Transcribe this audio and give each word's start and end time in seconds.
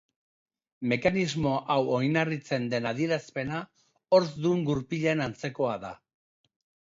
Mekanismo 0.93 1.51
hau 1.73 1.81
oinarritzen 1.97 2.65
den 2.71 2.89
adierazpena 2.93 3.59
horzdun 4.19 4.65
gurpilen 4.71 5.25
antzekoa 5.29 5.77
da. 5.85 5.93